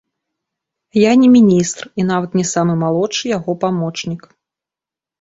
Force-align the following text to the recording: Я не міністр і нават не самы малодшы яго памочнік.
Я 1.01 1.11
не 1.25 1.29
міністр 1.35 1.83
і 2.01 2.07
нават 2.11 2.31
не 2.41 2.45
самы 2.55 2.73
малодшы 2.87 3.25
яго 3.37 3.51
памочнік. 3.69 4.21